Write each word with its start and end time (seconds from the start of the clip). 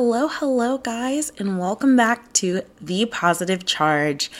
hello, 0.00 0.28
hello, 0.28 0.78
guys, 0.78 1.32
and 1.38 1.58
welcome 1.58 1.96
back 1.96 2.32
to 2.32 2.62
The 2.80 3.04
Positive 3.06 3.66
Charge. 3.66 4.30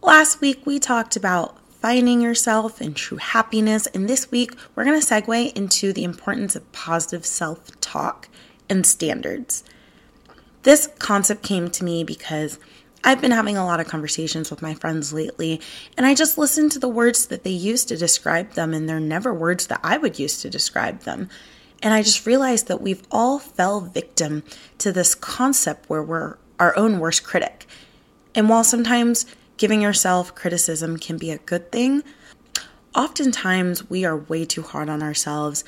Last 0.00 0.40
week 0.40 0.64
we 0.64 0.78
talked 0.78 1.14
about 1.14 1.60
finding 1.72 2.22
yourself 2.22 2.80
and 2.80 2.96
true 2.96 3.18
happiness, 3.18 3.86
and 3.88 4.08
this 4.08 4.30
week 4.30 4.52
we're 4.74 4.86
going 4.86 4.98
to 4.98 5.06
segue 5.06 5.52
into 5.54 5.92
the 5.92 6.04
importance 6.04 6.56
of 6.56 6.72
positive 6.72 7.26
self 7.26 7.78
talk 7.82 8.30
and 8.70 8.86
standards. 8.86 9.62
This 10.62 10.88
concept 10.98 11.42
came 11.42 11.70
to 11.72 11.84
me 11.84 12.02
because 12.02 12.58
I've 13.04 13.20
been 13.20 13.30
having 13.30 13.58
a 13.58 13.66
lot 13.66 13.80
of 13.80 13.86
conversations 13.86 14.50
with 14.50 14.62
my 14.62 14.72
friends 14.72 15.12
lately, 15.12 15.60
and 15.98 16.06
I 16.06 16.14
just 16.14 16.38
listened 16.38 16.72
to 16.72 16.78
the 16.78 16.88
words 16.88 17.26
that 17.26 17.44
they 17.44 17.50
use 17.50 17.84
to 17.84 17.96
describe 17.98 18.52
them, 18.52 18.72
and 18.72 18.88
they're 18.88 19.00
never 19.00 19.34
words 19.34 19.66
that 19.66 19.80
I 19.84 19.98
would 19.98 20.18
use 20.18 20.40
to 20.40 20.48
describe 20.48 21.00
them. 21.00 21.28
And 21.84 21.92
I 21.92 22.02
just 22.02 22.26
realized 22.26 22.66
that 22.68 22.80
we've 22.80 23.02
all 23.10 23.38
fell 23.38 23.82
victim 23.82 24.42
to 24.78 24.90
this 24.90 25.14
concept 25.14 25.90
where 25.90 26.02
we're 26.02 26.38
our 26.58 26.74
own 26.78 26.98
worst 26.98 27.24
critic. 27.24 27.66
And 28.34 28.48
while 28.48 28.64
sometimes 28.64 29.26
giving 29.58 29.82
yourself 29.82 30.34
criticism 30.34 30.96
can 30.96 31.18
be 31.18 31.30
a 31.30 31.36
good 31.36 31.70
thing, 31.70 32.02
oftentimes 32.94 33.90
we 33.90 34.06
are 34.06 34.16
way 34.16 34.46
too 34.46 34.62
hard 34.62 34.88
on 34.88 35.02
ourselves. 35.02 35.62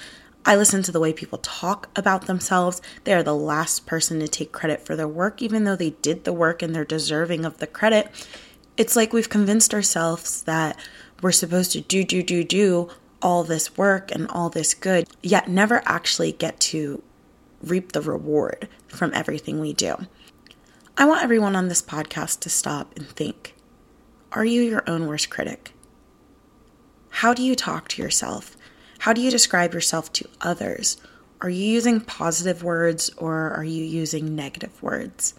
I 0.46 0.56
listen 0.56 0.82
to 0.84 0.92
the 0.92 1.00
way 1.00 1.12
people 1.12 1.38
talk 1.38 1.90
about 1.94 2.26
themselves. 2.26 2.80
They 3.04 3.12
are 3.12 3.22
the 3.22 3.34
last 3.34 3.84
person 3.84 4.18
to 4.20 4.28
take 4.28 4.52
credit 4.52 4.86
for 4.86 4.96
their 4.96 5.06
work, 5.06 5.42
even 5.42 5.64
though 5.64 5.76
they 5.76 5.90
did 5.90 6.24
the 6.24 6.32
work 6.32 6.62
and 6.62 6.74
they're 6.74 6.86
deserving 6.86 7.44
of 7.44 7.58
the 7.58 7.66
credit. 7.66 8.08
It's 8.78 8.96
like 8.96 9.12
we've 9.12 9.28
convinced 9.28 9.74
ourselves 9.74 10.44
that 10.44 10.78
we're 11.20 11.32
supposed 11.32 11.72
to 11.72 11.82
do, 11.82 12.04
do, 12.04 12.22
do, 12.22 12.42
do 12.42 12.88
all 13.22 13.44
this 13.44 13.76
work 13.76 14.10
and 14.12 14.28
all 14.28 14.50
this 14.50 14.74
good, 14.74 15.08
yet 15.22 15.48
never 15.48 15.82
actually 15.84 16.32
get 16.32 16.60
to 16.60 17.02
reap 17.62 17.92
the 17.92 18.00
reward 18.00 18.68
from 18.88 19.12
everything 19.14 19.60
we 19.60 19.72
do. 19.72 19.96
I 20.96 21.04
want 21.04 21.22
everyone 21.22 21.56
on 21.56 21.68
this 21.68 21.82
podcast 21.82 22.40
to 22.40 22.50
stop 22.50 22.94
and 22.96 23.06
think 23.08 23.54
Are 24.32 24.44
you 24.44 24.62
your 24.62 24.82
own 24.86 25.06
worst 25.06 25.30
critic? 25.30 25.72
How 27.10 27.32
do 27.34 27.42
you 27.42 27.54
talk 27.54 27.88
to 27.88 28.02
yourself? 28.02 28.56
How 29.00 29.12
do 29.12 29.20
you 29.20 29.30
describe 29.30 29.74
yourself 29.74 30.12
to 30.14 30.28
others? 30.40 30.96
Are 31.40 31.50
you 31.50 31.64
using 31.64 32.00
positive 32.00 32.62
words 32.62 33.10
or 33.18 33.50
are 33.52 33.64
you 33.64 33.84
using 33.84 34.34
negative 34.34 34.82
words? 34.82 35.34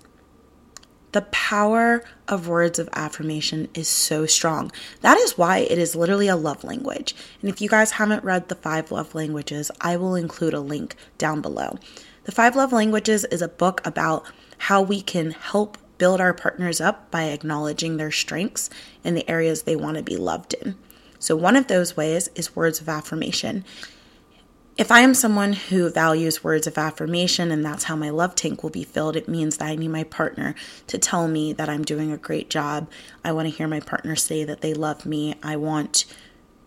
The 1.14 1.22
power 1.22 2.04
of 2.28 2.48
words 2.48 2.80
of 2.80 2.90
affirmation 2.94 3.70
is 3.74 3.88
so 3.88 4.26
strong. 4.26 4.72
That 5.02 5.18
is 5.18 5.38
why 5.38 5.60
it 5.60 5.78
is 5.78 5.96
literally 5.96 6.28
a 6.28 6.36
love 6.36 6.64
language. 6.64 7.16
And 7.42 7.50
if 7.50 7.62
you 7.62 7.70
guys 7.70 7.92
haven't 7.92 8.24
read 8.24 8.50
The 8.50 8.56
Five 8.56 8.92
Love 8.92 9.16
Languages, 9.16 9.72
I 9.80 9.96
will 9.96 10.16
include 10.16 10.54
a 10.54 10.60
link 10.60 10.96
down 11.18 11.42
below. 11.42 11.78
The 12.26 12.34
Five 12.34 12.56
Love 12.58 12.74
Languages 12.74 13.24
is 13.26 13.42
a 13.42 13.48
book 13.48 13.80
about 13.86 14.26
how 14.58 14.82
we 14.82 15.02
can 15.02 15.32
help 15.32 15.78
build 15.98 16.20
our 16.20 16.34
partners 16.34 16.82
up 16.82 17.10
by 17.10 17.24
acknowledging 17.24 17.98
their 17.98 18.12
strengths 18.12 18.70
in 19.04 19.16
the 19.16 19.28
areas 19.30 19.64
they 19.64 19.76
want 19.76 19.98
to 19.98 20.04
be 20.04 20.18
loved 20.18 20.54
in. 20.56 20.76
So, 21.20 21.36
one 21.36 21.56
of 21.56 21.68
those 21.68 21.98
ways 21.98 22.30
is 22.36 22.56
words 22.56 22.80
of 22.80 22.90
affirmation. 22.90 23.66
If 24.78 24.92
I 24.92 25.00
am 25.00 25.16
someone 25.16 25.54
who 25.54 25.90
values 25.90 26.44
words 26.44 26.68
of 26.68 26.78
affirmation 26.78 27.52
and 27.52 27.66
that's 27.66 27.86
how 27.86 27.96
my 27.96 28.12
love 28.12 28.36
tank 28.36 28.62
will 28.62 28.70
be 28.70 28.84
filled, 28.84 29.16
it 29.16 29.28
means 29.28 29.58
that 29.58 29.70
I 29.70 29.76
need 29.76 29.88
my 29.88 30.04
partner 30.04 30.54
to 30.86 31.00
tell 31.00 31.28
me 31.28 31.52
that 31.54 31.68
I'm 31.68 31.84
doing 31.84 32.12
a 32.12 32.18
great 32.18 32.52
job. 32.52 32.88
I 33.24 33.32
want 33.32 33.48
to 33.50 33.56
hear 33.56 33.68
my 33.68 33.80
partner 33.80 34.16
say 34.16 34.44
that 34.44 34.62
they 34.62 34.76
love 34.76 35.04
me. 35.04 35.34
I 35.42 35.56
want 35.56 36.06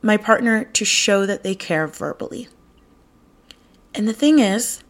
my 0.02 0.17
partner 0.17 0.64
to 0.64 0.84
show 0.84 1.25
that 1.25 1.44
they 1.44 1.55
care 1.55 1.86
verbally. 1.86 2.48
And 3.94 4.08
the 4.08 4.12
thing 4.12 4.41
is, 4.41 4.83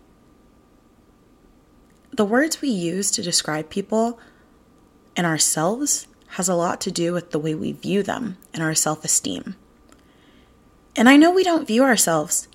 the 2.13 2.25
words 2.25 2.63
we 2.63 2.71
use 2.71 3.11
to 3.11 3.23
describe 3.23 3.69
people 3.69 4.19
and 5.15 5.27
ourselves 5.27 6.07
has 6.37 6.49
a 6.49 6.55
lot 6.55 6.81
to 6.83 6.91
do 6.91 7.13
with 7.13 7.33
the 7.33 7.39
way 7.39 7.55
we 7.55 7.73
view 7.73 8.03
them 8.03 8.39
and 8.55 8.63
our 8.63 8.75
self 8.75 9.05
esteem. 9.05 9.57
And 10.97 11.07
I 11.07 11.19
know 11.19 11.31
we 11.31 11.45
don't 11.45 11.67
view 11.67 11.83
ourselves 11.85 12.49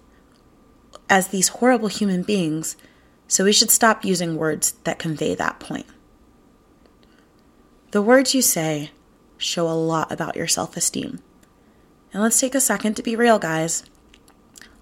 as 1.09 1.27
these 1.27 1.49
horrible 1.49 1.87
human 1.87 2.23
beings, 2.23 2.75
so 3.27 3.43
we 3.43 3.53
should 3.53 3.71
stop 3.71 4.05
using 4.05 4.37
words 4.37 4.73
that 4.83 4.99
convey 4.99 5.35
that 5.35 5.59
point. 5.59 5.85
The 7.91 8.01
words 8.01 8.35
you 8.35 8.41
say 8.41 8.91
show 9.37 9.69
a 9.69 9.73
lot 9.73 10.11
about 10.11 10.35
your 10.35 10.47
self 10.47 10.75
esteem. 10.77 11.19
And 12.13 12.21
let's 12.21 12.39
take 12.39 12.55
a 12.55 12.61
second 12.61 12.95
to 12.95 13.03
be 13.03 13.15
real, 13.15 13.39
guys. 13.39 13.83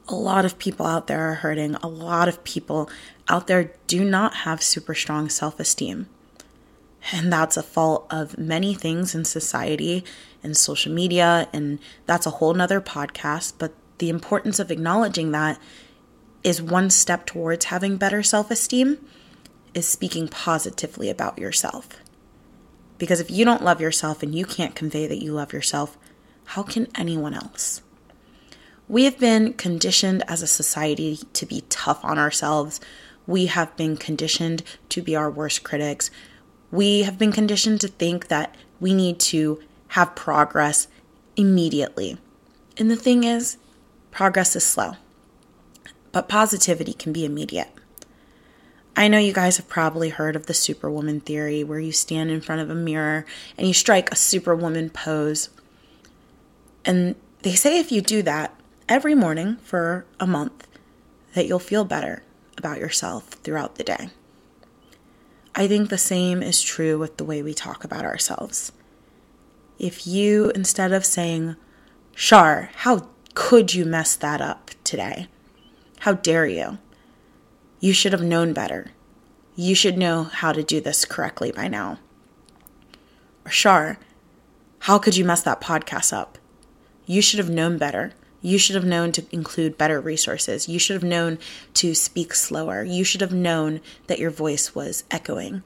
A 0.08 0.16
lot 0.16 0.46
of 0.46 0.60
people 0.60 0.86
out 0.86 1.08
there 1.08 1.30
are 1.30 1.36
hurting. 1.36 1.76
A 1.76 1.88
lot 1.88 2.28
of 2.28 2.44
people 2.44 2.90
out 3.28 3.48
there 3.48 3.72
do 3.88 4.04
not 4.04 4.36
have 4.38 4.62
super 4.62 4.94
strong 4.94 5.30
self 5.30 5.60
esteem. 5.60 6.08
And 7.12 7.32
that's 7.32 7.58
a 7.58 7.64
fault 7.64 8.08
of 8.10 8.38
many 8.38 8.74
things 8.74 9.14
in 9.14 9.26
society 9.26 10.04
and 10.42 10.56
social 10.56 10.92
media. 10.94 11.50
And 11.52 11.80
that's 12.06 12.26
a 12.26 12.32
whole 12.32 12.54
nother 12.54 12.82
podcast. 12.82 13.54
But 13.58 13.74
the 13.98 14.10
importance 14.10 14.60
of 14.60 14.72
acknowledging 14.72 15.32
that 15.32 15.60
is 16.44 16.62
one 16.62 16.90
step 16.90 17.26
towards 17.26 17.66
having 17.66 17.98
better 17.98 18.22
self 18.24 18.52
esteem 18.52 18.98
is 19.74 19.88
speaking 19.88 20.28
positively 20.28 21.10
about 21.10 21.40
yourself. 21.40 21.90
Because 22.98 23.20
if 23.20 23.32
you 23.32 23.44
don't 23.44 23.64
love 23.64 23.82
yourself 23.82 24.22
and 24.22 24.36
you 24.36 24.46
can't 24.46 24.76
convey 24.76 25.08
that 25.08 25.22
you 25.22 25.34
love 25.34 25.54
yourself, 25.54 25.98
how 26.46 26.64
can 26.64 26.88
anyone 26.96 27.34
else? 27.34 27.82
We 28.88 29.06
have 29.06 29.18
been 29.18 29.54
conditioned 29.54 30.24
as 30.28 30.42
a 30.42 30.48
society 30.48 31.20
to 31.34 31.46
be 31.46 31.64
tough 31.70 32.04
on 32.04 32.20
ourselves. 32.20 32.80
We 33.26 33.48
have 33.48 33.76
been 33.78 33.98
conditioned 33.98 34.64
to 34.90 35.02
be 35.02 35.16
our 35.16 35.32
worst 35.32 35.64
critics. 35.64 36.12
We 36.70 37.04
have 37.04 37.18
been 37.18 37.32
conditioned 37.32 37.82
to 37.82 37.88
think 37.88 38.28
that 38.28 38.56
we 38.80 38.94
need 38.94 39.20
to 39.20 39.62
have 39.90 40.16
progress 40.16 40.88
immediately. 41.36 42.18
And 42.78 42.92
the 42.92 42.96
thing 42.96 43.24
is, 43.24 43.58
progress 44.12 44.56
is 44.56 44.64
slow 44.64 44.98
but 46.14 46.30
positivity 46.30 46.94
can 46.94 47.12
be 47.12 47.26
immediate. 47.26 47.68
I 48.96 49.08
know 49.08 49.18
you 49.18 49.34
guys 49.34 49.58
have 49.58 49.68
probably 49.68 50.10
heard 50.10 50.36
of 50.36 50.46
the 50.46 50.54
superwoman 50.54 51.20
theory 51.20 51.64
where 51.64 51.80
you 51.80 51.92
stand 51.92 52.30
in 52.30 52.40
front 52.40 52.62
of 52.62 52.70
a 52.70 52.76
mirror 52.76 53.26
and 53.58 53.68
you 53.68 53.74
strike 53.74 54.12
a 54.12 54.16
superwoman 54.16 54.92
pose. 54.92 55.50
And 56.86 57.16
they 57.42 57.56
say 57.56 57.80
if 57.80 57.92
you 57.92 58.02
do 58.02 58.22
that 58.22 58.56
every 58.88 59.16
morning 59.16 59.58
for 59.58 60.06
a 60.20 60.28
month, 60.28 60.68
that 61.34 61.48
you'll 61.48 61.58
feel 61.58 61.84
better 61.84 62.22
about 62.56 62.78
yourself 62.78 63.30
throughout 63.30 63.76
the 63.76 63.84
day. 63.84 64.10
I 65.56 65.68
think 65.68 65.90
the 65.90 65.98
same 65.98 66.44
is 66.44 66.62
true 66.62 67.00
with 67.00 67.18
the 67.18 67.26
way 67.26 67.42
we 67.42 67.56
talk 67.56 67.84
about 67.84 68.06
ourselves. 68.06 68.72
If 69.80 70.06
you, 70.06 70.52
instead 70.54 70.92
of 70.92 71.04
saying, 71.04 71.56
Shar, 72.14 72.70
how 72.76 73.08
could 73.34 73.74
you 73.74 73.86
mess 73.86 74.16
that 74.16 74.40
up 74.40 74.70
today? 74.84 75.28
How 76.04 76.12
dare 76.12 76.46
you? 76.46 76.80
You 77.80 77.94
should 77.94 78.12
have 78.12 78.22
known 78.22 78.52
better. 78.52 78.92
You 79.56 79.74
should 79.74 79.98
know 79.98 80.26
how 80.26 80.52
to 80.52 80.62
do 80.62 80.82
this 80.82 81.06
correctly 81.06 81.54
by 81.54 81.70
now. 81.70 81.98
Or 83.46 83.52
Shar, 83.52 83.98
how 84.80 85.00
could 85.00 85.16
you 85.16 85.24
mess 85.24 85.44
that 85.44 85.62
podcast 85.62 86.12
up? 86.12 86.38
You 87.06 87.22
should 87.22 87.40
have 87.40 87.50
known 87.50 87.78
better. 87.78 88.12
You 88.42 88.58
should 88.58 88.76
have 88.76 88.84
known 88.84 89.14
to 89.14 89.26
include 89.32 89.78
better 89.78 90.02
resources. 90.02 90.68
You 90.68 90.78
should 90.78 90.96
have 90.96 91.10
known 91.10 91.40
to 91.76 91.96
speak 91.96 92.34
slower. 92.34 92.84
You 92.84 93.06
should 93.06 93.22
have 93.22 93.32
known 93.32 93.80
that 94.08 94.20
your 94.20 94.30
voice 94.30 94.76
was 94.76 95.06
echoing. 95.10 95.64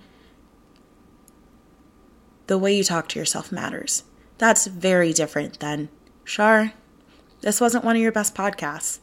The 2.46 2.60
way 2.60 2.78
you 2.78 2.84
talk 2.84 3.10
to 3.10 3.18
yourself 3.18 3.52
matters. 3.52 4.04
That's 4.38 4.68
very 4.68 5.14
different 5.14 5.60
than, 5.62 5.90
Shar, 6.24 6.74
this 7.42 7.60
wasn't 7.60 7.84
one 7.84 7.96
of 7.96 8.04
your 8.04 8.12
best 8.12 8.36
podcasts. 8.36 9.00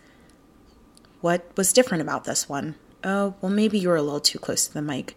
What 1.25 1.47
was 1.57 1.73
different 1.73 2.03
about 2.03 2.25
this 2.25 2.51
one? 2.51 2.75
Oh, 3.03 3.35
well, 3.41 3.51
maybe 3.51 3.79
you 3.79 3.89
were 3.89 3.97
a 3.97 4.03
little 4.03 4.21
too 4.21 4.39
close 4.39 4.67
to 4.67 4.75
the 4.75 4.83
mic. 4.83 5.17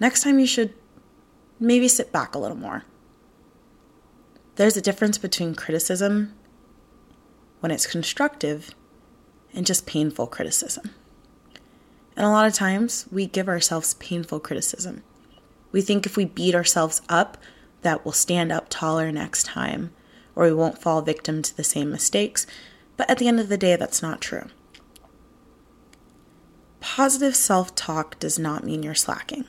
Next 0.00 0.22
time 0.22 0.38
you 0.38 0.46
should 0.46 0.72
maybe 1.60 1.88
sit 1.88 2.10
back 2.10 2.34
a 2.34 2.38
little 2.38 2.56
more. 2.56 2.84
There's 4.54 4.78
a 4.78 4.80
difference 4.80 5.18
between 5.18 5.54
criticism 5.54 6.32
when 7.60 7.70
it's 7.70 7.86
constructive 7.86 8.74
and 9.52 9.66
just 9.66 9.84
painful 9.84 10.26
criticism. 10.26 10.94
And 12.16 12.24
a 12.24 12.30
lot 12.30 12.46
of 12.46 12.54
times 12.54 13.06
we 13.12 13.26
give 13.26 13.46
ourselves 13.46 13.92
painful 13.92 14.40
criticism. 14.40 15.02
We 15.70 15.82
think 15.82 16.06
if 16.06 16.16
we 16.16 16.24
beat 16.24 16.54
ourselves 16.54 17.02
up, 17.10 17.36
that 17.82 18.06
we'll 18.06 18.12
stand 18.12 18.52
up 18.52 18.68
taller 18.70 19.12
next 19.12 19.44
time 19.44 19.92
or 20.34 20.44
we 20.44 20.54
won't 20.54 20.80
fall 20.80 21.02
victim 21.02 21.42
to 21.42 21.54
the 21.54 21.62
same 21.62 21.90
mistakes. 21.90 22.46
But 22.96 23.10
at 23.10 23.18
the 23.18 23.28
end 23.28 23.38
of 23.38 23.50
the 23.50 23.58
day, 23.58 23.76
that's 23.76 24.00
not 24.00 24.22
true. 24.22 24.46
Positive 26.96 27.36
self 27.36 27.74
talk 27.74 28.18
does 28.18 28.38
not 28.38 28.64
mean 28.64 28.82
you're 28.82 28.94
slacking. 28.94 29.44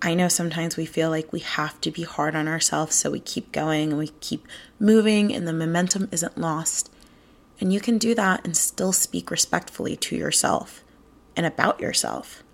I 0.00 0.14
know 0.14 0.28
sometimes 0.28 0.76
we 0.76 0.86
feel 0.86 1.10
like 1.10 1.32
we 1.32 1.40
have 1.40 1.80
to 1.80 1.90
be 1.90 2.04
hard 2.04 2.36
on 2.36 2.46
ourselves, 2.46 2.94
so 2.94 3.10
we 3.10 3.18
keep 3.18 3.50
going 3.50 3.88
and 3.88 3.98
we 3.98 4.12
keep 4.20 4.46
moving, 4.78 5.34
and 5.34 5.44
the 5.44 5.52
momentum 5.52 6.08
isn't 6.12 6.38
lost. 6.38 6.88
And 7.60 7.72
you 7.72 7.80
can 7.80 7.98
do 7.98 8.14
that 8.14 8.44
and 8.44 8.56
still 8.56 8.92
speak 8.92 9.28
respectfully 9.28 9.96
to 9.96 10.14
yourself 10.14 10.84
and 11.34 11.44
about 11.44 11.80
yourself. 11.80 12.44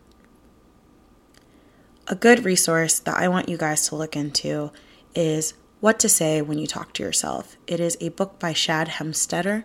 A 2.07 2.15
good 2.15 2.47
resource 2.47 2.99
that 3.01 3.19
I 3.19 3.29
want 3.29 3.51
you 3.51 3.59
guys 3.59 3.87
to 3.89 3.95
look 3.95 4.17
into 4.17 4.73
is 5.15 5.53
What 5.81 5.99
to 5.99 6.09
Say 6.09 6.41
When 6.41 6.59
You 6.59 6.67
Talk 6.67 6.95
to 6.95 7.03
Yourself. 7.03 7.59
It 7.67 7.79
is 7.79 7.99
a 8.01 8.09
book 8.09 8.39
by 8.39 8.55
Shad 8.55 8.89
Helmstetter. 8.89 9.65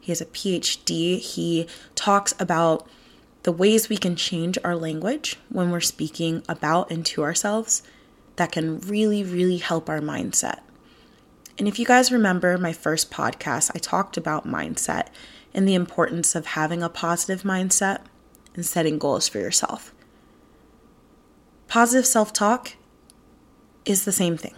He 0.00 0.12
has 0.12 0.22
a 0.22 0.24
PhD. 0.24 1.18
He 1.18 1.68
talks 1.94 2.34
about 2.40 2.88
the 3.42 3.52
ways 3.52 3.88
we 3.88 3.96
can 3.96 4.16
change 4.16 4.58
our 4.62 4.76
language 4.76 5.36
when 5.48 5.70
we're 5.70 5.80
speaking 5.80 6.42
about 6.48 6.90
and 6.90 7.04
to 7.06 7.22
ourselves 7.22 7.82
that 8.36 8.52
can 8.52 8.80
really, 8.80 9.24
really 9.24 9.58
help 9.58 9.88
our 9.88 10.00
mindset. 10.00 10.60
And 11.58 11.68
if 11.68 11.78
you 11.78 11.84
guys 11.84 12.12
remember 12.12 12.56
my 12.56 12.72
first 12.72 13.10
podcast, 13.10 13.70
I 13.74 13.78
talked 13.78 14.16
about 14.16 14.46
mindset 14.46 15.08
and 15.52 15.68
the 15.68 15.74
importance 15.74 16.34
of 16.34 16.46
having 16.46 16.82
a 16.82 16.88
positive 16.88 17.42
mindset 17.42 18.00
and 18.54 18.64
setting 18.64 18.98
goals 18.98 19.28
for 19.28 19.38
yourself. 19.38 19.92
Positive 21.68 22.06
self 22.06 22.32
talk 22.32 22.72
is 23.84 24.04
the 24.04 24.12
same 24.12 24.36
thing. 24.36 24.54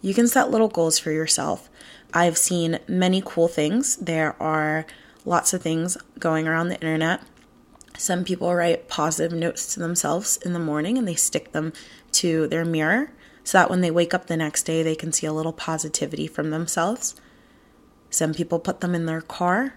You 0.00 0.14
can 0.14 0.28
set 0.28 0.50
little 0.50 0.68
goals 0.68 0.98
for 0.98 1.10
yourself. 1.10 1.68
I've 2.12 2.38
seen 2.38 2.78
many 2.86 3.22
cool 3.24 3.48
things. 3.48 3.96
There 3.96 4.40
are 4.40 4.86
lots 5.24 5.52
of 5.52 5.62
things 5.62 5.96
going 6.18 6.46
around 6.46 6.68
the 6.68 6.80
internet. 6.80 7.20
Some 7.98 8.24
people 8.24 8.54
write 8.54 8.88
positive 8.88 9.36
notes 9.36 9.72
to 9.74 9.80
themselves 9.80 10.38
in 10.38 10.52
the 10.52 10.58
morning 10.58 10.98
and 10.98 11.06
they 11.06 11.14
stick 11.14 11.52
them 11.52 11.72
to 12.12 12.46
their 12.46 12.64
mirror 12.64 13.10
so 13.44 13.58
that 13.58 13.70
when 13.70 13.80
they 13.80 13.90
wake 13.90 14.12
up 14.12 14.26
the 14.26 14.36
next 14.36 14.64
day, 14.64 14.82
they 14.82 14.96
can 14.96 15.12
see 15.12 15.26
a 15.26 15.32
little 15.32 15.52
positivity 15.52 16.26
from 16.26 16.50
themselves. 16.50 17.14
Some 18.10 18.34
people 18.34 18.58
put 18.58 18.80
them 18.80 18.94
in 18.94 19.06
their 19.06 19.20
car. 19.20 19.74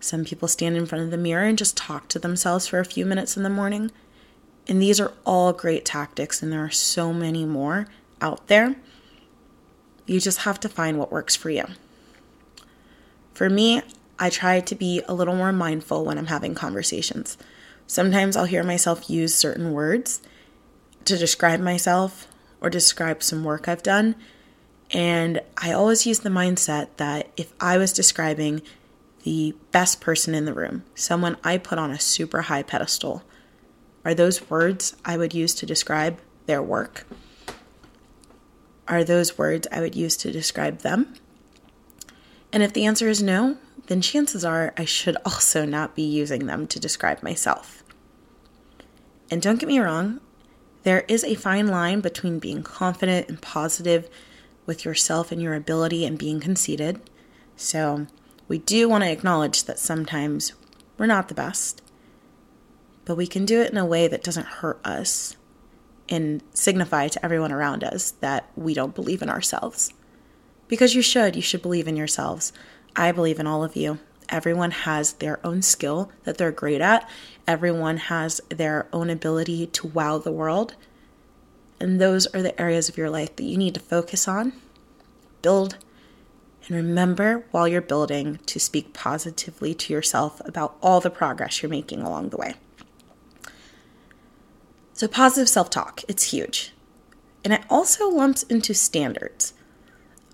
Some 0.00 0.24
people 0.24 0.48
stand 0.48 0.76
in 0.76 0.86
front 0.86 1.04
of 1.04 1.10
the 1.10 1.16
mirror 1.16 1.44
and 1.44 1.56
just 1.56 1.76
talk 1.76 2.08
to 2.08 2.18
themselves 2.18 2.66
for 2.66 2.80
a 2.80 2.84
few 2.84 3.06
minutes 3.06 3.36
in 3.36 3.42
the 3.42 3.50
morning. 3.50 3.90
And 4.68 4.82
these 4.82 4.98
are 4.98 5.12
all 5.24 5.52
great 5.52 5.84
tactics, 5.84 6.42
and 6.42 6.52
there 6.52 6.64
are 6.64 6.70
so 6.70 7.12
many 7.12 7.44
more 7.44 7.86
out 8.20 8.48
there. 8.48 8.76
You 10.06 10.20
just 10.20 10.38
have 10.38 10.58
to 10.60 10.68
find 10.68 10.98
what 10.98 11.12
works 11.12 11.36
for 11.36 11.50
you. 11.50 11.64
For 13.34 13.48
me, 13.48 13.82
I 14.18 14.30
try 14.30 14.60
to 14.60 14.74
be 14.74 15.02
a 15.06 15.14
little 15.14 15.34
more 15.34 15.52
mindful 15.52 16.04
when 16.04 16.18
I'm 16.18 16.26
having 16.26 16.54
conversations. 16.54 17.36
Sometimes 17.86 18.36
I'll 18.36 18.46
hear 18.46 18.64
myself 18.64 19.10
use 19.10 19.34
certain 19.34 19.72
words 19.72 20.20
to 21.04 21.16
describe 21.16 21.60
myself 21.60 22.26
or 22.60 22.70
describe 22.70 23.22
some 23.22 23.44
work 23.44 23.68
I've 23.68 23.82
done. 23.82 24.16
And 24.90 25.40
I 25.56 25.72
always 25.72 26.06
use 26.06 26.20
the 26.20 26.30
mindset 26.30 26.88
that 26.96 27.30
if 27.36 27.52
I 27.60 27.76
was 27.78 27.92
describing 27.92 28.62
the 29.24 29.54
best 29.72 30.00
person 30.00 30.34
in 30.34 30.44
the 30.44 30.54
room, 30.54 30.84
someone 30.94 31.36
I 31.42 31.58
put 31.58 31.78
on 31.78 31.90
a 31.90 32.00
super 32.00 32.42
high 32.42 32.62
pedestal, 32.62 33.22
are 34.04 34.14
those 34.14 34.48
words 34.48 34.96
I 35.04 35.16
would 35.16 35.34
use 35.34 35.54
to 35.56 35.66
describe 35.66 36.20
their 36.46 36.62
work? 36.62 37.06
Are 38.88 39.02
those 39.02 39.36
words 39.36 39.66
I 39.72 39.80
would 39.80 39.96
use 39.96 40.16
to 40.18 40.30
describe 40.30 40.78
them? 40.78 41.14
And 42.52 42.62
if 42.62 42.72
the 42.72 42.86
answer 42.86 43.08
is 43.08 43.22
no, 43.22 43.58
then 43.86 44.00
chances 44.00 44.44
are 44.44 44.74
I 44.76 44.84
should 44.84 45.16
also 45.24 45.64
not 45.64 45.94
be 45.94 46.02
using 46.02 46.46
them 46.46 46.66
to 46.68 46.80
describe 46.80 47.22
myself. 47.22 47.84
And 49.30 49.42
don't 49.42 49.58
get 49.58 49.68
me 49.68 49.78
wrong, 49.78 50.20
there 50.82 51.04
is 51.08 51.24
a 51.24 51.34
fine 51.34 51.66
line 51.66 52.00
between 52.00 52.38
being 52.38 52.62
confident 52.62 53.28
and 53.28 53.40
positive 53.40 54.08
with 54.66 54.84
yourself 54.84 55.32
and 55.32 55.42
your 55.42 55.54
ability 55.54 56.04
and 56.04 56.18
being 56.18 56.40
conceited. 56.40 57.00
So, 57.56 58.06
we 58.48 58.58
do 58.58 58.88
want 58.88 59.02
to 59.02 59.10
acknowledge 59.10 59.64
that 59.64 59.78
sometimes 59.78 60.52
we're 60.98 61.06
not 61.06 61.28
the 61.28 61.34
best, 61.34 61.82
but 63.04 63.16
we 63.16 63.26
can 63.26 63.44
do 63.44 63.60
it 63.60 63.72
in 63.72 63.78
a 63.78 63.86
way 63.86 64.06
that 64.06 64.22
doesn't 64.22 64.46
hurt 64.46 64.80
us 64.84 65.36
and 66.08 66.42
signify 66.52 67.08
to 67.08 67.24
everyone 67.24 67.52
around 67.52 67.82
us 67.82 68.12
that 68.12 68.48
we 68.54 68.74
don't 68.74 68.94
believe 68.94 69.22
in 69.22 69.30
ourselves. 69.30 69.92
Because 70.68 70.94
you 70.94 71.02
should, 71.02 71.34
you 71.34 71.42
should 71.42 71.62
believe 71.62 71.88
in 71.88 71.96
yourselves. 71.96 72.52
I 72.96 73.12
believe 73.12 73.38
in 73.38 73.46
all 73.46 73.62
of 73.62 73.76
you. 73.76 73.98
Everyone 74.28 74.70
has 74.72 75.14
their 75.14 75.44
own 75.46 75.62
skill 75.62 76.10
that 76.24 76.38
they're 76.38 76.50
great 76.50 76.80
at, 76.80 77.08
everyone 77.46 77.98
has 77.98 78.40
their 78.48 78.88
own 78.92 79.10
ability 79.10 79.66
to 79.68 79.86
wow 79.86 80.18
the 80.18 80.32
world. 80.32 80.74
And 81.78 82.00
those 82.00 82.26
are 82.28 82.42
the 82.42 82.58
areas 82.60 82.88
of 82.88 82.96
your 82.96 83.10
life 83.10 83.36
that 83.36 83.44
you 83.44 83.58
need 83.58 83.74
to 83.74 83.80
focus 83.80 84.26
on, 84.26 84.54
build, 85.42 85.76
and 86.66 86.76
remember 86.76 87.44
while 87.52 87.68
you're 87.68 87.80
building 87.80 88.40
to 88.46 88.58
speak 88.58 88.92
positively 88.92 89.74
to 89.74 89.92
yourself 89.92 90.40
about 90.44 90.76
all 90.82 91.00
the 91.00 91.10
progress 91.10 91.62
you're 91.62 91.70
making 91.70 92.00
along 92.02 92.30
the 92.30 92.36
way. 92.36 92.54
So, 94.94 95.06
positive 95.06 95.48
self 95.48 95.70
talk, 95.70 96.02
it's 96.08 96.32
huge. 96.32 96.72
And 97.44 97.52
it 97.52 97.62
also 97.70 98.08
lumps 98.08 98.42
into 98.44 98.74
standards. 98.74 99.52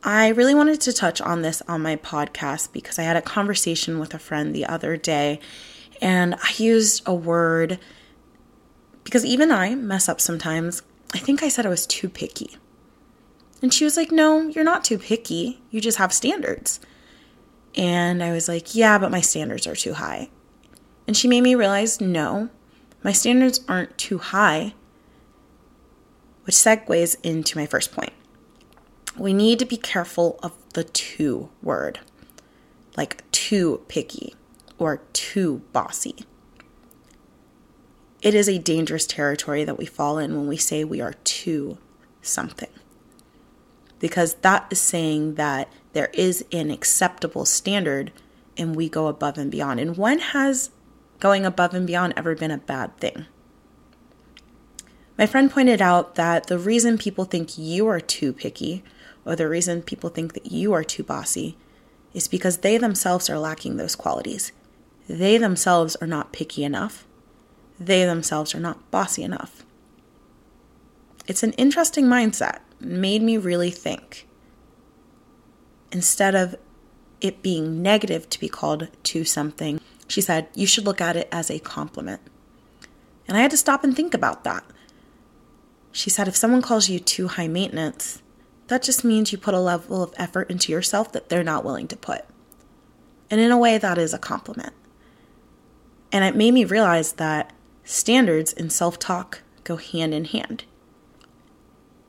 I 0.04 0.28
really 0.28 0.54
wanted 0.54 0.80
to 0.80 0.92
touch 0.92 1.20
on 1.20 1.42
this 1.42 1.62
on 1.68 1.80
my 1.82 1.94
podcast 1.94 2.72
because 2.72 2.98
I 2.98 3.02
had 3.02 3.16
a 3.16 3.22
conversation 3.22 4.00
with 4.00 4.14
a 4.14 4.18
friend 4.18 4.52
the 4.52 4.66
other 4.66 4.96
day 4.96 5.38
and 6.00 6.34
I 6.34 6.52
used 6.56 7.02
a 7.06 7.14
word 7.14 7.78
because 9.04 9.24
even 9.24 9.52
I 9.52 9.76
mess 9.76 10.08
up 10.08 10.20
sometimes. 10.20 10.82
I 11.14 11.18
think 11.18 11.42
I 11.42 11.48
said 11.48 11.66
I 11.66 11.70
was 11.70 11.86
too 11.86 12.08
picky. 12.08 12.56
And 13.60 13.72
she 13.72 13.84
was 13.84 13.96
like, 13.96 14.10
No, 14.10 14.48
you're 14.48 14.64
not 14.64 14.82
too 14.82 14.98
picky. 14.98 15.62
You 15.70 15.80
just 15.80 15.98
have 15.98 16.12
standards. 16.12 16.80
And 17.76 18.24
I 18.24 18.32
was 18.32 18.48
like, 18.48 18.74
Yeah, 18.74 18.98
but 18.98 19.12
my 19.12 19.20
standards 19.20 19.68
are 19.68 19.76
too 19.76 19.94
high. 19.94 20.30
And 21.06 21.16
she 21.16 21.28
made 21.28 21.42
me 21.42 21.54
realize, 21.54 22.00
No, 22.00 22.48
my 23.04 23.12
standards 23.12 23.60
aren't 23.68 23.96
too 23.98 24.18
high. 24.18 24.74
Which 26.42 26.56
segues 26.56 27.16
into 27.22 27.56
my 27.56 27.66
first 27.66 27.92
point 27.92 28.12
we 29.16 29.32
need 29.32 29.58
to 29.58 29.64
be 29.64 29.76
careful 29.76 30.38
of 30.42 30.52
the 30.74 30.84
too 30.84 31.50
word, 31.62 32.00
like 32.96 33.30
too 33.30 33.82
picky 33.88 34.34
or 34.78 35.02
too 35.12 35.62
bossy. 35.72 36.24
It 38.22 38.34
is 38.34 38.48
a 38.48 38.58
dangerous 38.58 39.06
territory 39.06 39.64
that 39.64 39.78
we 39.78 39.84
fall 39.84 40.18
in 40.18 40.36
when 40.36 40.46
we 40.46 40.56
say 40.56 40.84
we 40.84 41.00
are 41.00 41.14
too 41.24 41.78
something. 42.22 42.70
Because 43.98 44.34
that 44.34 44.66
is 44.70 44.80
saying 44.80 45.34
that 45.34 45.72
there 45.92 46.10
is 46.14 46.44
an 46.52 46.70
acceptable 46.70 47.44
standard 47.44 48.12
and 48.56 48.74
we 48.74 48.88
go 48.88 49.08
above 49.08 49.38
and 49.38 49.50
beyond. 49.50 49.80
And 49.80 49.96
when 49.96 50.18
has 50.18 50.70
going 51.20 51.44
above 51.44 51.74
and 51.74 51.86
beyond 51.86 52.14
ever 52.16 52.34
been 52.34 52.50
a 52.50 52.58
bad 52.58 52.96
thing? 52.98 53.26
My 55.18 55.26
friend 55.26 55.50
pointed 55.50 55.82
out 55.82 56.14
that 56.14 56.46
the 56.46 56.58
reason 56.58 56.98
people 56.98 57.24
think 57.24 57.58
you 57.58 57.86
are 57.86 58.00
too 58.00 58.32
picky 58.32 58.82
or 59.24 59.36
the 59.36 59.48
reason 59.48 59.82
people 59.82 60.10
think 60.10 60.34
that 60.34 60.50
you 60.50 60.72
are 60.72 60.84
too 60.84 61.02
bossy 61.02 61.56
is 62.14 62.28
because 62.28 62.58
they 62.58 62.76
themselves 62.76 63.30
are 63.30 63.38
lacking 63.38 63.76
those 63.76 63.96
qualities. 63.96 64.52
They 65.08 65.38
themselves 65.38 65.96
are 65.96 66.06
not 66.06 66.32
picky 66.32 66.64
enough. 66.64 67.06
They 67.78 68.04
themselves 68.04 68.54
are 68.54 68.60
not 68.60 68.90
bossy 68.90 69.22
enough. 69.22 69.64
It's 71.26 71.42
an 71.42 71.52
interesting 71.52 72.06
mindset. 72.06 72.60
Made 72.80 73.22
me 73.22 73.36
really 73.36 73.70
think. 73.70 74.26
Instead 75.90 76.34
of 76.34 76.56
it 77.20 77.42
being 77.42 77.82
negative 77.82 78.28
to 78.30 78.40
be 78.40 78.48
called 78.48 78.88
too 79.02 79.24
something, 79.24 79.80
she 80.08 80.20
said, 80.20 80.48
you 80.54 80.66
should 80.66 80.84
look 80.84 81.00
at 81.00 81.16
it 81.16 81.28
as 81.30 81.50
a 81.50 81.58
compliment. 81.58 82.20
And 83.28 83.36
I 83.36 83.40
had 83.40 83.50
to 83.52 83.56
stop 83.56 83.84
and 83.84 83.94
think 83.94 84.14
about 84.14 84.44
that. 84.44 84.64
She 85.92 86.10
said, 86.10 86.28
if 86.28 86.36
someone 86.36 86.62
calls 86.62 86.88
you 86.88 86.98
too 86.98 87.28
high 87.28 87.48
maintenance, 87.48 88.21
that 88.72 88.82
just 88.82 89.04
means 89.04 89.30
you 89.30 89.36
put 89.36 89.52
a 89.52 89.60
level 89.60 90.02
of 90.02 90.14
effort 90.16 90.50
into 90.50 90.72
yourself 90.72 91.12
that 91.12 91.28
they're 91.28 91.44
not 91.44 91.62
willing 91.62 91.86
to 91.88 91.94
put. 91.94 92.24
And 93.30 93.38
in 93.38 93.50
a 93.50 93.58
way, 93.58 93.76
that 93.76 93.98
is 93.98 94.14
a 94.14 94.18
compliment. 94.18 94.72
And 96.10 96.24
it 96.24 96.34
made 96.34 96.54
me 96.54 96.64
realize 96.64 97.12
that 97.12 97.52
standards 97.84 98.50
and 98.50 98.72
self 98.72 98.98
talk 98.98 99.42
go 99.64 99.76
hand 99.76 100.14
in 100.14 100.24
hand. 100.24 100.64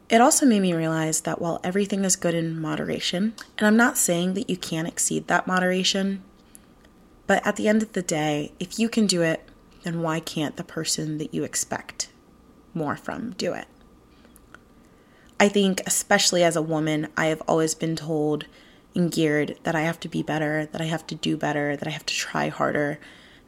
It 0.10 0.22
also 0.22 0.46
made 0.46 0.62
me 0.62 0.74
realize 0.74 1.20
that 1.22 1.42
while 1.42 1.60
everything 1.66 2.06
is 2.06 2.16
good 2.16 2.34
in 2.34 2.62
moderation, 2.62 3.34
and 3.58 3.68
I'm 3.68 3.76
not 3.76 3.98
saying 3.98 4.34
that 4.36 4.50
you 4.50 4.56
can't 4.56 4.88
exceed 4.88 5.28
that 5.28 5.46
moderation, 5.46 6.24
but 7.28 7.46
at 7.46 7.58
the 7.58 7.68
end 7.68 7.84
of 7.84 7.92
the 7.92 8.02
day, 8.02 8.54
if 8.58 8.80
you 8.80 8.88
can 8.88 9.06
do 9.06 9.22
it, 9.22 9.50
then 9.84 10.02
why 10.02 10.22
can't 10.22 10.56
the 10.56 10.64
person 10.64 11.18
that 11.18 11.34
you 11.34 11.44
expect 11.44 12.08
more 12.74 12.96
from 12.96 13.32
do 13.32 13.52
it? 13.52 13.66
I 15.44 15.50
think, 15.50 15.82
especially 15.86 16.42
as 16.42 16.56
a 16.56 16.62
woman, 16.62 17.10
I 17.18 17.26
have 17.26 17.42
always 17.50 17.76
been 17.76 17.98
told 17.98 18.46
and 18.96 19.12
geared 19.12 19.60
that 19.64 19.76
I 19.76 19.82
have 19.82 20.00
to 20.00 20.08
be 20.08 20.24
better, 20.24 20.68
that 20.68 20.80
I 20.80 20.86
have 20.86 21.06
to 21.08 21.16
do 21.16 21.36
better, 21.36 21.76
that 21.76 21.86
I 21.86 21.92
have 21.92 22.06
to 22.06 22.14
try 22.14 22.48
harder, 22.48 22.98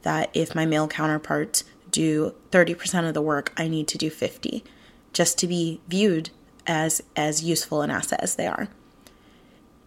that 0.02 0.30
if 0.34 0.54
my 0.54 0.66
male 0.66 0.90
counterparts 0.90 1.64
do 1.90 2.36
30% 2.52 3.08
of 3.08 3.14
the 3.14 3.22
work, 3.22 3.54
I 3.56 3.70
need 3.70 3.88
to 3.88 3.98
do 3.98 4.10
50 4.10 4.62
just 5.14 5.38
to 5.38 5.48
be 5.48 5.80
viewed 5.88 6.32
as 6.68 7.02
as 7.16 7.46
useful 7.46 7.82
an 7.82 7.92
asset 7.92 8.20
as 8.22 8.36
they 8.36 8.48
are. 8.48 8.68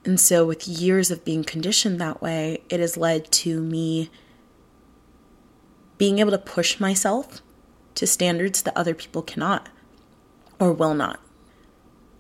And 0.03 0.19
so 0.19 0.47
with 0.47 0.67
years 0.67 1.11
of 1.11 1.27
being 1.27 1.45
conditioned 1.45 2.01
that 2.01 2.23
way, 2.23 2.63
it 2.71 2.81
has 2.81 2.97
led 2.97 3.31
to 3.33 3.61
me 3.61 4.09
being 5.99 6.21
able 6.21 6.31
to 6.31 6.39
push 6.39 6.81
myself 6.81 7.43
to 7.97 8.07
standards 8.07 8.63
that 8.63 8.75
other 8.75 8.95
people 8.95 9.21
cannot 9.21 9.69
or 10.59 10.73
will 10.73 10.95
not. 10.95 11.21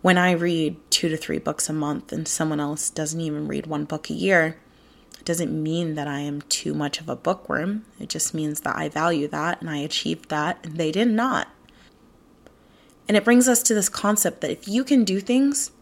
When 0.00 0.17
I 0.17 0.31
read 0.31 0.76
two 0.90 1.09
to 1.09 1.17
three 1.17 1.38
books 1.38 1.69
a 1.69 1.73
month 1.73 2.12
and 2.12 2.28
someone 2.28 2.61
else 2.61 2.88
doesn't 2.88 3.21
even 3.21 3.49
read 3.49 3.67
one 3.67 3.85
book 3.85 4.09
a 4.11 4.14
year, 4.14 4.57
it 5.19 5.25
doesn't 5.25 5.62
mean 5.62 5.97
that 5.97 6.07
I 6.07 6.21
am 6.21 6.43
too 6.43 6.73
much 6.73 7.00
of 7.00 7.09
a 7.09 7.17
bookworm. 7.17 7.85
It 7.99 8.09
just 8.09 8.33
means 8.33 8.61
that 8.61 8.76
I 8.76 8.88
value 8.88 9.26
that 9.28 9.61
and 9.61 9.69
I 9.69 9.78
achieved 9.78 10.28
that 10.28 10.61
and 10.64 10.76
they 10.76 10.93
did 10.93 11.09
not. 11.09 11.49
And 13.09 13.17
it 13.17 13.25
brings 13.25 13.49
us 13.49 13.62
to 13.64 13.75
this 13.75 13.88
concept 13.88 14.40
that 14.43 14.52
if 14.52 14.69
you 14.69 14.85
can 14.85 15.02
do 15.02 15.19
things, 15.19 15.73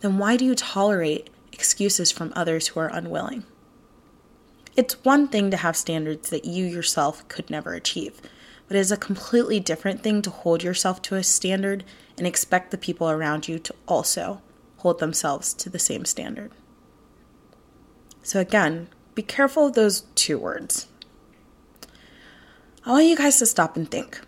then 0.00 0.18
why 0.18 0.36
do 0.36 0.44
you 0.44 0.54
tolerate 0.54 1.30
excuses 1.52 2.10
from 2.10 2.32
others 2.36 2.68
who 2.68 2.80
are 2.80 2.92
unwilling? 2.92 3.44
It's 4.76 5.02
one 5.04 5.28
thing 5.28 5.50
to 5.50 5.56
have 5.56 5.76
standards 5.76 6.28
that 6.30 6.44
you 6.44 6.66
yourself 6.66 7.26
could 7.28 7.48
never 7.48 7.72
achieve, 7.72 8.20
but 8.68 8.76
it 8.76 8.80
is 8.80 8.92
a 8.92 8.96
completely 8.96 9.60
different 9.60 10.02
thing 10.02 10.22
to 10.22 10.30
hold 10.30 10.62
yourself 10.62 11.02
to 11.02 11.16
a 11.16 11.22
standard 11.22 11.84
and 12.16 12.26
expect 12.26 12.70
the 12.70 12.78
people 12.78 13.10
around 13.10 13.48
you 13.48 13.58
to 13.58 13.74
also 13.86 14.40
hold 14.78 14.98
themselves 14.98 15.54
to 15.54 15.70
the 15.70 15.78
same 15.78 16.04
standard. 16.04 16.50
So, 18.22 18.40
again, 18.40 18.88
be 19.14 19.22
careful 19.22 19.66
of 19.66 19.74
those 19.74 20.02
too 20.14 20.38
words. 20.38 20.86
I 22.84 22.90
want 22.90 23.06
you 23.06 23.16
guys 23.16 23.38
to 23.38 23.46
stop 23.46 23.76
and 23.76 23.90
think. 23.90 24.20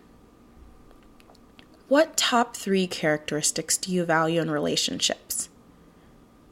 What 1.87 2.17
top 2.17 2.55
three 2.55 2.87
characteristics 2.87 3.77
do 3.77 3.91
you 3.91 4.05
value 4.05 4.41
in 4.41 4.49
relationships? 4.49 5.49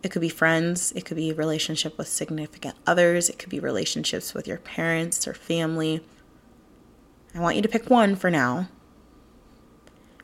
It 0.03 0.11
could 0.11 0.21
be 0.21 0.29
friends, 0.29 0.91
it 0.91 1.05
could 1.05 1.17
be 1.17 1.31
relationship 1.31 1.97
with 1.97 2.09
significant 2.09 2.75
others, 2.85 3.29
it 3.29 3.39
could 3.39 3.49
be 3.49 3.59
relationships 3.59 4.33
with 4.33 4.47
your 4.47 4.57
parents 4.57 5.27
or 5.27 5.33
family. 5.33 6.01
I 7.35 7.39
want 7.39 7.55
you 7.55 7.61
to 7.61 7.69
pick 7.69 7.89
one 7.89 8.15
for 8.15 8.29
now 8.29 8.67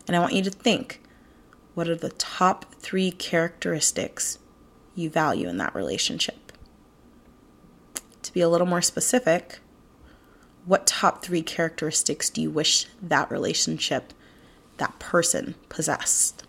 and 0.07 0.15
I 0.15 0.19
want 0.19 0.33
you 0.33 0.43
to 0.43 0.49
think 0.49 1.01
what 1.73 1.87
are 1.87 1.95
the 1.95 2.09
top 2.09 2.73
three 2.75 3.11
characteristics 3.11 4.39
you 4.95 5.09
value 5.09 5.47
in 5.47 5.57
that 5.57 5.75
relationship? 5.75 6.51
To 8.23 8.33
be 8.33 8.41
a 8.41 8.49
little 8.49 8.67
more 8.67 8.81
specific, 8.81 9.59
what 10.65 10.85
top 10.85 11.23
three 11.23 11.41
characteristics 11.41 12.29
do 12.29 12.41
you 12.41 12.51
wish 12.51 12.87
that 13.01 13.31
relationship, 13.31 14.13
that 14.77 14.99
person 14.99 15.55
possessed? 15.69 16.43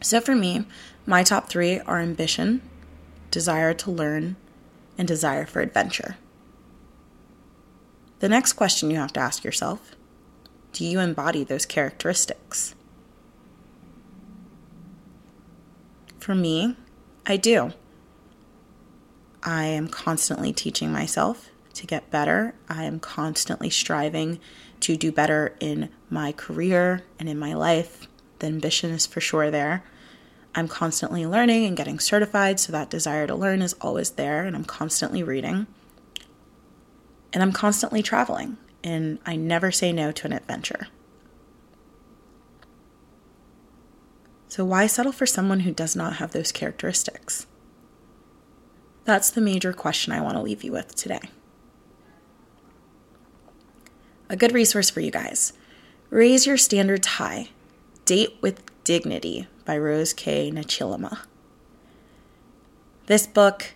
So 0.00 0.20
for 0.20 0.34
me, 0.34 0.64
my 1.06 1.22
top 1.22 1.48
three 1.48 1.80
are 1.80 1.98
ambition, 1.98 2.62
desire 3.30 3.74
to 3.74 3.90
learn, 3.90 4.36
and 4.96 5.08
desire 5.08 5.46
for 5.46 5.60
adventure. 5.60 6.16
The 8.20 8.28
next 8.28 8.54
question 8.54 8.90
you 8.90 8.96
have 8.96 9.12
to 9.14 9.20
ask 9.20 9.44
yourself 9.44 9.94
do 10.72 10.84
you 10.84 11.00
embody 11.00 11.44
those 11.44 11.66
characteristics? 11.66 12.74
For 16.18 16.34
me, 16.34 16.76
I 17.26 17.36
do. 17.36 17.72
I 19.42 19.64
am 19.64 19.88
constantly 19.88 20.52
teaching 20.52 20.92
myself 20.92 21.48
to 21.74 21.86
get 21.86 22.10
better. 22.10 22.54
I 22.68 22.84
am 22.84 23.00
constantly 23.00 23.70
striving 23.70 24.40
to 24.80 24.96
do 24.96 25.10
better 25.10 25.56
in 25.58 25.88
my 26.10 26.32
career 26.32 27.02
and 27.18 27.28
in 27.28 27.38
my 27.38 27.54
life. 27.54 28.07
The 28.38 28.46
ambition 28.46 28.90
is 28.90 29.06
for 29.06 29.20
sure 29.20 29.50
there. 29.50 29.84
I'm 30.54 30.68
constantly 30.68 31.26
learning 31.26 31.66
and 31.66 31.76
getting 31.76 31.98
certified, 31.98 32.58
so 32.58 32.72
that 32.72 32.90
desire 32.90 33.26
to 33.26 33.34
learn 33.34 33.62
is 33.62 33.74
always 33.80 34.10
there, 34.10 34.44
and 34.44 34.56
I'm 34.56 34.64
constantly 34.64 35.22
reading. 35.22 35.66
And 37.32 37.42
I'm 37.42 37.52
constantly 37.52 38.02
traveling, 38.02 38.56
and 38.82 39.18
I 39.26 39.36
never 39.36 39.70
say 39.70 39.92
no 39.92 40.10
to 40.12 40.26
an 40.26 40.32
adventure. 40.32 40.88
So, 44.48 44.64
why 44.64 44.86
settle 44.86 45.12
for 45.12 45.26
someone 45.26 45.60
who 45.60 45.72
does 45.72 45.94
not 45.94 46.16
have 46.16 46.32
those 46.32 46.52
characteristics? 46.52 47.46
That's 49.04 49.30
the 49.30 49.40
major 49.40 49.72
question 49.72 50.12
I 50.12 50.20
want 50.20 50.34
to 50.34 50.42
leave 50.42 50.64
you 50.64 50.72
with 50.72 50.94
today. 50.94 51.20
A 54.30 54.36
good 54.36 54.52
resource 54.52 54.90
for 54.90 55.00
you 55.00 55.10
guys 55.10 55.52
Raise 56.10 56.46
Your 56.46 56.56
Standards 56.56 57.06
High, 57.06 57.50
Date 58.08 58.38
with 58.40 58.62
Dignity 58.84 59.48
by 59.66 59.76
Rose 59.76 60.14
K. 60.14 60.50
Nachilima. 60.50 61.26
This 63.04 63.26
book, 63.26 63.74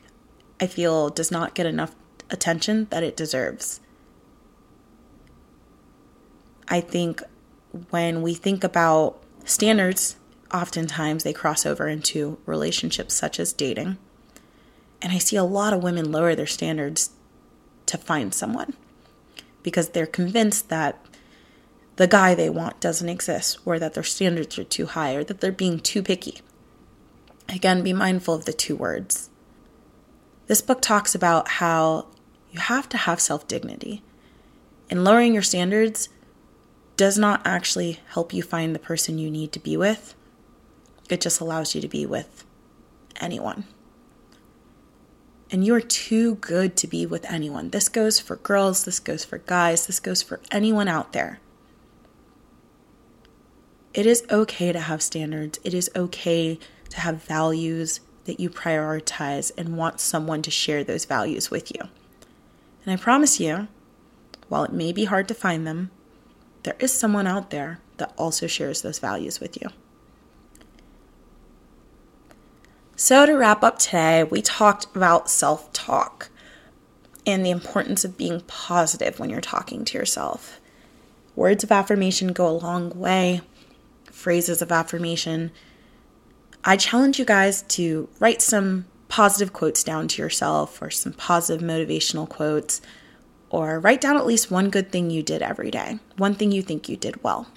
I 0.58 0.66
feel, 0.66 1.10
does 1.10 1.30
not 1.30 1.54
get 1.54 1.66
enough 1.66 1.94
attention 2.30 2.86
that 2.88 3.02
it 3.02 3.14
deserves. 3.14 3.80
I 6.66 6.80
think 6.80 7.22
when 7.90 8.22
we 8.22 8.32
think 8.32 8.64
about 8.64 9.22
standards, 9.44 10.16
oftentimes 10.50 11.24
they 11.24 11.34
cross 11.34 11.66
over 11.66 11.86
into 11.86 12.38
relationships 12.46 13.12
such 13.12 13.38
as 13.38 13.52
dating. 13.52 13.98
And 15.02 15.12
I 15.12 15.18
see 15.18 15.36
a 15.36 15.44
lot 15.44 15.74
of 15.74 15.82
women 15.82 16.10
lower 16.10 16.34
their 16.34 16.46
standards 16.46 17.10
to 17.84 17.98
find 17.98 18.32
someone 18.32 18.72
because 19.62 19.90
they're 19.90 20.06
convinced 20.06 20.70
that 20.70 21.04
the 21.96 22.06
guy 22.06 22.34
they 22.34 22.48
want 22.48 22.80
doesn't 22.80 23.08
exist, 23.08 23.58
or 23.64 23.78
that 23.78 23.94
their 23.94 24.02
standards 24.02 24.58
are 24.58 24.64
too 24.64 24.86
high, 24.86 25.14
or 25.14 25.24
that 25.24 25.40
they're 25.40 25.52
being 25.52 25.78
too 25.78 26.02
picky. 26.02 26.40
Again, 27.48 27.82
be 27.82 27.92
mindful 27.92 28.34
of 28.34 28.44
the 28.44 28.52
too 28.52 28.76
words. 28.76 29.28
This 30.46 30.62
book 30.62 30.80
talks 30.80 31.14
about 31.14 31.48
how 31.48 32.06
you 32.50 32.60
have 32.60 32.88
to 32.90 32.96
have 32.96 33.20
self 33.20 33.46
dignity, 33.46 34.02
and 34.90 35.04
lowering 35.04 35.34
your 35.34 35.42
standards 35.42 36.08
does 36.96 37.18
not 37.18 37.42
actually 37.44 38.00
help 38.08 38.32
you 38.32 38.42
find 38.42 38.74
the 38.74 38.78
person 38.78 39.18
you 39.18 39.30
need 39.30 39.52
to 39.52 39.58
be 39.58 39.76
with. 39.76 40.14
It 41.10 41.20
just 41.20 41.40
allows 41.40 41.74
you 41.74 41.80
to 41.80 41.88
be 41.88 42.06
with 42.06 42.44
anyone. 43.20 43.64
And 45.50 45.64
you 45.64 45.74
are 45.74 45.80
too 45.80 46.36
good 46.36 46.76
to 46.78 46.86
be 46.86 47.04
with 47.04 47.30
anyone. 47.30 47.70
This 47.70 47.90
goes 47.90 48.18
for 48.18 48.36
girls, 48.36 48.84
this 48.84 48.98
goes 48.98 49.24
for 49.24 49.38
guys, 49.38 49.86
this 49.86 50.00
goes 50.00 50.22
for 50.22 50.40
anyone 50.50 50.88
out 50.88 51.12
there. 51.12 51.40
It 53.94 54.06
is 54.06 54.24
okay 54.30 54.72
to 54.72 54.80
have 54.80 55.02
standards. 55.02 55.60
It 55.64 55.74
is 55.74 55.90
okay 55.94 56.58
to 56.88 57.00
have 57.00 57.22
values 57.24 58.00
that 58.24 58.40
you 58.40 58.48
prioritize 58.48 59.52
and 59.56 59.76
want 59.76 60.00
someone 60.00 60.40
to 60.42 60.50
share 60.50 60.82
those 60.82 61.04
values 61.04 61.50
with 61.50 61.70
you. 61.74 61.88
And 62.84 62.92
I 62.92 62.96
promise 62.96 63.38
you, 63.38 63.68
while 64.48 64.64
it 64.64 64.72
may 64.72 64.92
be 64.92 65.04
hard 65.04 65.28
to 65.28 65.34
find 65.34 65.66
them, 65.66 65.90
there 66.62 66.76
is 66.78 66.92
someone 66.92 67.26
out 67.26 67.50
there 67.50 67.80
that 67.98 68.14
also 68.16 68.46
shares 68.46 68.82
those 68.82 68.98
values 68.98 69.40
with 69.40 69.60
you. 69.60 69.68
So, 72.96 73.26
to 73.26 73.32
wrap 73.32 73.62
up 73.62 73.78
today, 73.78 74.24
we 74.24 74.42
talked 74.42 74.94
about 74.94 75.28
self 75.28 75.72
talk 75.72 76.30
and 77.26 77.44
the 77.44 77.50
importance 77.50 78.04
of 78.04 78.16
being 78.16 78.40
positive 78.42 79.18
when 79.18 79.28
you're 79.28 79.40
talking 79.40 79.84
to 79.84 79.98
yourself. 79.98 80.60
Words 81.34 81.64
of 81.64 81.72
affirmation 81.72 82.28
go 82.28 82.46
a 82.46 82.50
long 82.50 82.90
way 82.90 83.40
phrases 84.12 84.62
of 84.62 84.70
affirmation, 84.70 85.50
I 86.64 86.76
challenge 86.76 87.18
you 87.18 87.24
guys 87.24 87.62
to 87.62 88.08
write 88.20 88.40
some 88.40 88.84
positive 89.08 89.52
quotes 89.52 89.82
down 89.82 90.06
to 90.08 90.22
yourself 90.22 90.80
or 90.80 90.90
some 90.90 91.12
positive 91.12 91.66
motivational 91.66 92.28
quotes, 92.28 92.80
or 93.50 93.80
write 93.80 94.00
down 94.00 94.16
at 94.16 94.24
least 94.24 94.50
one 94.50 94.70
good 94.70 94.92
thing 94.92 95.10
you 95.10 95.22
did 95.22 95.42
every 95.42 95.70
day, 95.70 95.98
one 96.16 96.34
thing 96.34 96.52
you 96.52 96.62
think 96.62 96.88
you 96.88 96.96
did 96.96 97.22
well. 97.22 97.48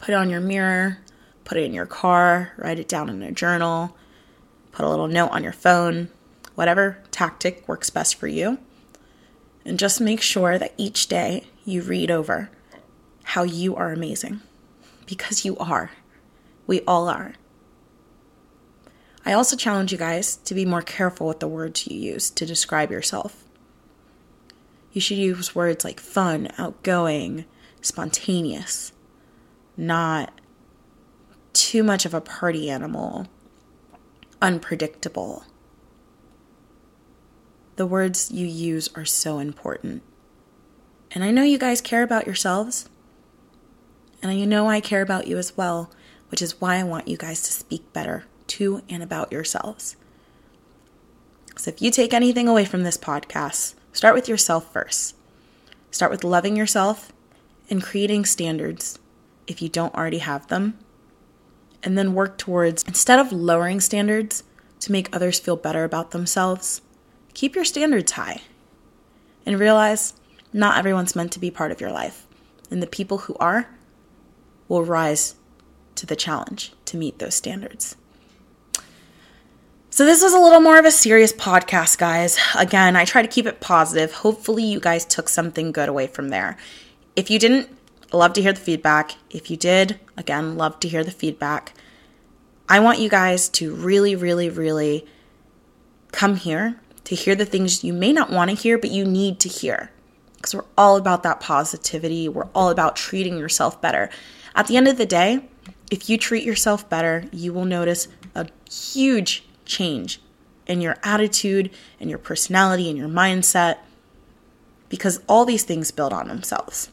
Put 0.00 0.10
it 0.10 0.14
on 0.14 0.30
your 0.30 0.40
mirror, 0.40 0.98
put 1.44 1.58
it 1.58 1.64
in 1.64 1.72
your 1.72 1.86
car, 1.86 2.52
write 2.58 2.78
it 2.78 2.88
down 2.88 3.08
in 3.08 3.22
a 3.22 3.32
journal, 3.32 3.96
put 4.70 4.84
a 4.84 4.88
little 4.88 5.08
note 5.08 5.30
on 5.30 5.42
your 5.42 5.52
phone, 5.52 6.08
whatever 6.54 6.98
tactic 7.10 7.66
works 7.66 7.90
best 7.90 8.14
for 8.14 8.28
you. 8.28 8.58
And 9.64 9.78
just 9.78 10.00
make 10.00 10.20
sure 10.20 10.58
that 10.58 10.74
each 10.76 11.06
day 11.06 11.44
you 11.64 11.82
read 11.82 12.10
over 12.10 12.50
how 13.24 13.44
you 13.44 13.74
are 13.74 13.92
amazing 13.92 14.40
because 15.06 15.44
you 15.44 15.56
are. 15.58 15.90
We 16.66 16.80
all 16.82 17.08
are. 17.08 17.34
I 19.24 19.32
also 19.32 19.56
challenge 19.56 19.92
you 19.92 19.98
guys 19.98 20.36
to 20.36 20.54
be 20.54 20.64
more 20.64 20.82
careful 20.82 21.28
with 21.28 21.40
the 21.40 21.48
words 21.48 21.86
you 21.86 21.96
use 21.96 22.30
to 22.30 22.46
describe 22.46 22.90
yourself. 22.90 23.44
You 24.92 25.00
should 25.00 25.18
use 25.18 25.54
words 25.54 25.84
like 25.84 26.00
fun, 26.00 26.48
outgoing, 26.58 27.44
spontaneous, 27.80 28.92
not 29.76 30.40
too 31.52 31.82
much 31.82 32.04
of 32.04 32.14
a 32.14 32.20
party 32.20 32.68
animal, 32.68 33.28
unpredictable. 34.40 35.44
The 37.76 37.86
words 37.86 38.30
you 38.30 38.46
use 38.46 38.88
are 38.94 39.04
so 39.04 39.38
important. 39.38 40.02
And 41.12 41.22
I 41.24 41.30
know 41.30 41.42
you 41.42 41.58
guys 41.58 41.80
care 41.80 42.02
about 42.02 42.26
yourselves, 42.26 42.88
and 44.22 44.38
you 44.38 44.46
know 44.46 44.68
I 44.68 44.80
care 44.80 45.02
about 45.02 45.26
you 45.26 45.36
as 45.36 45.56
well, 45.56 45.90
which 46.30 46.40
is 46.40 46.60
why 46.60 46.76
I 46.76 46.84
want 46.84 47.08
you 47.08 47.16
guys 47.16 47.42
to 47.42 47.52
speak 47.52 47.92
better 47.92 48.24
to 48.48 48.82
and 48.88 49.02
about 49.02 49.32
yourselves. 49.32 49.96
So 51.56 51.70
if 51.70 51.82
you 51.82 51.90
take 51.90 52.14
anything 52.14 52.48
away 52.48 52.64
from 52.64 52.82
this 52.82 52.96
podcast, 52.96 53.74
start 53.92 54.14
with 54.14 54.28
yourself 54.28 54.72
first. 54.72 55.14
Start 55.90 56.10
with 56.10 56.24
loving 56.24 56.56
yourself 56.56 57.12
and 57.68 57.82
creating 57.82 58.24
standards 58.24 58.98
if 59.46 59.60
you 59.60 59.68
don't 59.68 59.94
already 59.94 60.18
have 60.18 60.46
them. 60.48 60.78
And 61.82 61.98
then 61.98 62.14
work 62.14 62.38
towards, 62.38 62.84
instead 62.84 63.18
of 63.18 63.32
lowering 63.32 63.80
standards 63.80 64.44
to 64.80 64.92
make 64.92 65.14
others 65.14 65.40
feel 65.40 65.56
better 65.56 65.84
about 65.84 66.12
themselves, 66.12 66.80
keep 67.34 67.54
your 67.54 67.64
standards 67.64 68.12
high. 68.12 68.40
And 69.44 69.58
realize 69.58 70.14
not 70.52 70.78
everyone's 70.78 71.16
meant 71.16 71.32
to 71.32 71.40
be 71.40 71.50
part 71.50 71.72
of 71.72 71.80
your 71.80 71.90
life. 71.90 72.26
And 72.70 72.82
the 72.82 72.86
people 72.86 73.18
who 73.18 73.34
are 73.40 73.68
will 74.72 74.84
rise 74.84 75.34
to 75.94 76.06
the 76.06 76.16
challenge 76.16 76.72
to 76.86 76.96
meet 76.96 77.18
those 77.18 77.34
standards. 77.34 77.94
So, 79.90 80.06
this 80.06 80.22
was 80.22 80.32
a 80.32 80.38
little 80.38 80.60
more 80.60 80.78
of 80.78 80.86
a 80.86 80.90
serious 80.90 81.34
podcast, 81.34 81.98
guys. 81.98 82.38
Again, 82.56 82.96
I 82.96 83.04
try 83.04 83.20
to 83.20 83.28
keep 83.28 83.44
it 83.44 83.60
positive. 83.60 84.12
Hopefully, 84.12 84.64
you 84.64 84.80
guys 84.80 85.04
took 85.04 85.28
something 85.28 85.70
good 85.72 85.90
away 85.90 86.06
from 86.06 86.30
there. 86.30 86.56
If 87.14 87.28
you 87.28 87.38
didn't, 87.38 87.68
love 88.14 88.32
to 88.32 88.40
hear 88.40 88.54
the 88.54 88.60
feedback. 88.60 89.16
If 89.28 89.50
you 89.50 89.58
did, 89.58 90.00
again, 90.16 90.56
love 90.56 90.80
to 90.80 90.88
hear 90.88 91.04
the 91.04 91.10
feedback. 91.10 91.74
I 92.66 92.80
want 92.80 93.00
you 93.00 93.10
guys 93.10 93.50
to 93.50 93.74
really, 93.74 94.16
really, 94.16 94.48
really 94.48 95.06
come 96.12 96.36
here 96.36 96.80
to 97.04 97.14
hear 97.14 97.34
the 97.34 97.44
things 97.44 97.84
you 97.84 97.92
may 97.92 98.14
not 98.14 98.30
want 98.30 98.48
to 98.48 98.56
hear, 98.56 98.78
but 98.78 98.90
you 98.90 99.04
need 99.04 99.38
to 99.40 99.50
hear. 99.50 99.90
Because 100.36 100.54
we're 100.54 100.64
all 100.78 100.96
about 100.96 101.24
that 101.24 101.40
positivity. 101.40 102.30
We're 102.30 102.48
all 102.54 102.70
about 102.70 102.96
treating 102.96 103.36
yourself 103.36 103.78
better. 103.82 104.08
At 104.54 104.66
the 104.66 104.76
end 104.76 104.88
of 104.88 104.98
the 104.98 105.06
day, 105.06 105.48
if 105.90 106.08
you 106.08 106.18
treat 106.18 106.44
yourself 106.44 106.88
better, 106.88 107.24
you 107.32 107.52
will 107.52 107.64
notice 107.64 108.08
a 108.34 108.48
huge 108.70 109.44
change 109.64 110.20
in 110.66 110.80
your 110.80 110.96
attitude 111.02 111.70
and 112.00 112.08
your 112.08 112.18
personality 112.18 112.88
and 112.88 112.98
your 112.98 113.08
mindset 113.08 113.78
because 114.88 115.20
all 115.28 115.44
these 115.44 115.64
things 115.64 115.90
build 115.90 116.12
on 116.12 116.28
themselves. 116.28 116.90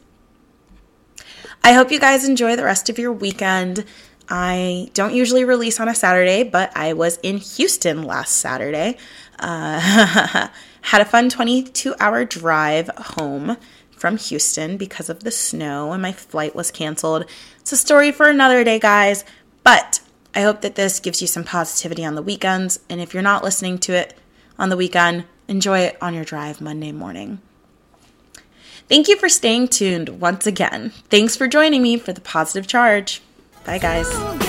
I 1.62 1.72
hope 1.74 1.90
you 1.90 2.00
guys 2.00 2.26
enjoy 2.26 2.56
the 2.56 2.64
rest 2.64 2.88
of 2.88 2.98
your 2.98 3.12
weekend. 3.12 3.84
I 4.28 4.90
don't 4.94 5.14
usually 5.14 5.44
release 5.44 5.80
on 5.80 5.88
a 5.88 5.94
Saturday, 5.94 6.42
but 6.42 6.74
I 6.76 6.92
was 6.94 7.18
in 7.18 7.38
Houston 7.38 8.02
last 8.02 8.36
Saturday. 8.36 8.96
Uh, 9.38 10.48
had 10.82 11.00
a 11.00 11.04
fun 11.04 11.28
22 11.28 11.94
hour 12.00 12.24
drive 12.24 12.88
home 12.96 13.56
from 14.00 14.16
Houston 14.16 14.78
because 14.78 15.10
of 15.10 15.22
the 15.22 15.30
snow, 15.30 15.92
and 15.92 16.00
my 16.00 16.12
flight 16.12 16.56
was 16.56 16.70
canceled. 16.70 17.26
It's 17.60 17.72
a 17.72 17.76
story 17.76 18.10
for 18.10 18.28
another 18.28 18.64
day, 18.64 18.78
guys. 18.78 19.24
But 19.62 20.00
I 20.34 20.40
hope 20.40 20.62
that 20.62 20.74
this 20.74 21.00
gives 21.00 21.20
you 21.20 21.28
some 21.28 21.44
positivity 21.44 22.04
on 22.04 22.14
the 22.14 22.22
weekends. 22.22 22.80
And 22.88 23.00
if 23.00 23.12
you're 23.12 23.22
not 23.22 23.44
listening 23.44 23.78
to 23.80 23.92
it 23.92 24.16
on 24.58 24.70
the 24.70 24.76
weekend, 24.76 25.24
enjoy 25.48 25.80
it 25.80 25.98
on 26.00 26.14
your 26.14 26.24
drive 26.24 26.60
Monday 26.60 26.92
morning. 26.92 27.40
Thank 28.88 29.06
you 29.06 29.16
for 29.16 29.28
staying 29.28 29.68
tuned 29.68 30.20
once 30.20 30.46
again. 30.46 30.90
Thanks 31.10 31.36
for 31.36 31.46
joining 31.46 31.82
me 31.82 31.98
for 31.98 32.12
the 32.12 32.20
positive 32.20 32.66
charge. 32.66 33.20
Bye, 33.64 33.78
guys. 33.78 34.39